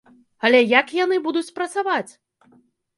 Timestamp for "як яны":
0.79-1.21